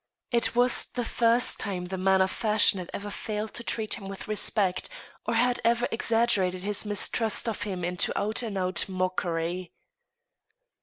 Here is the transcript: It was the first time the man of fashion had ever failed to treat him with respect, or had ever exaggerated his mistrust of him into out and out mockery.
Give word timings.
It 0.31 0.55
was 0.55 0.85
the 0.87 1.05
first 1.05 1.59
time 1.59 1.85
the 1.85 1.95
man 1.99 2.23
of 2.23 2.31
fashion 2.31 2.79
had 2.79 2.89
ever 2.91 3.11
failed 3.11 3.53
to 3.53 3.63
treat 3.63 3.93
him 3.99 4.07
with 4.07 4.27
respect, 4.27 4.89
or 5.27 5.35
had 5.35 5.59
ever 5.63 5.87
exaggerated 5.91 6.63
his 6.63 6.87
mistrust 6.87 7.47
of 7.47 7.61
him 7.61 7.85
into 7.85 8.11
out 8.19 8.41
and 8.41 8.57
out 8.57 8.89
mockery. 8.89 9.71